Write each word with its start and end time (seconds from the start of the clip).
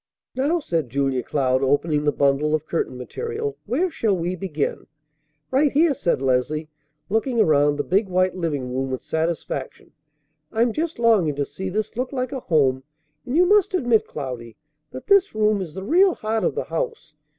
"Now," 0.33 0.59
said 0.59 0.89
Julia 0.89 1.21
Cloud, 1.21 1.61
opening 1.61 2.05
the 2.05 2.11
bundle 2.11 2.55
of 2.55 2.65
curtain 2.65 2.97
material, 2.97 3.57
"where 3.67 3.91
shall 3.91 4.17
we 4.17 4.35
begin?" 4.35 4.87
"Right 5.51 5.71
here," 5.71 5.93
said 5.93 6.23
Leslie, 6.23 6.69
looking 7.07 7.39
around 7.39 7.75
the 7.75 7.83
big 7.83 8.09
white 8.09 8.35
living 8.35 8.73
room 8.73 8.89
with 8.89 9.03
satisfaction. 9.03 9.91
"I'm 10.51 10.73
just 10.73 10.97
longing 10.97 11.35
to 11.35 11.45
see 11.45 11.69
this 11.69 11.95
look 11.95 12.11
like 12.11 12.31
a 12.31 12.39
home; 12.39 12.83
and 13.27 13.35
you 13.35 13.45
must 13.45 13.75
admit, 13.75 14.07
Cloudy, 14.07 14.57
that 14.89 15.05
this 15.05 15.35
room 15.35 15.61
is 15.61 15.75
the 15.75 15.83
real 15.83 16.15
heart 16.15 16.43
of 16.43 16.55
the 16.55 16.63
house. 16.63 17.13